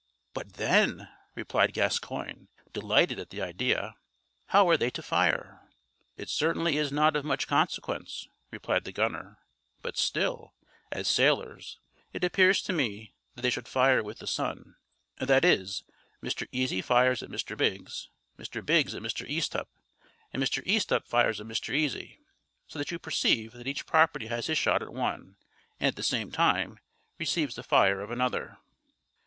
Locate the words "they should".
13.43-13.67